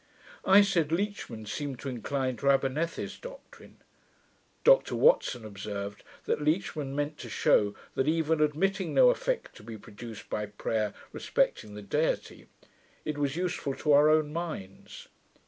[0.45, 3.77] I said, 'Leechman seemed to incline to Abernethy's doctrine.'
[4.63, 9.77] Dr Watson observed, that Leechman meant to shew, that, even admitting no effect to be
[9.77, 12.47] produced by prayer, respecting the Deity,
[13.05, 15.07] it was useful to our own minds.